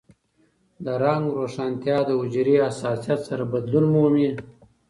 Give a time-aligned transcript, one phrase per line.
[0.85, 4.29] د رنګ روښانتیا د حجرې حساسیت سره بدلون مومي.